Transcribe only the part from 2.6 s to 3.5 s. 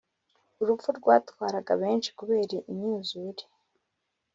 imyuzure.